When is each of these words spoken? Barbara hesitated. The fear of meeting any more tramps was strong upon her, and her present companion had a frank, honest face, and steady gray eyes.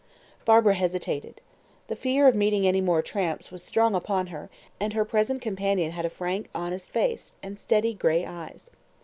Barbara 0.45 0.73
hesitated. 0.73 1.41
The 1.87 1.95
fear 1.95 2.27
of 2.27 2.33
meeting 2.33 2.65
any 2.65 2.81
more 2.81 3.03
tramps 3.03 3.51
was 3.51 3.61
strong 3.63 3.93
upon 3.93 4.25
her, 4.33 4.49
and 4.79 4.93
her 4.93 5.05
present 5.05 5.43
companion 5.43 5.91
had 5.91 6.05
a 6.05 6.09
frank, 6.09 6.49
honest 6.55 6.89
face, 6.89 7.33
and 7.43 7.59
steady 7.59 7.93
gray 7.93 8.25
eyes. 8.25 8.71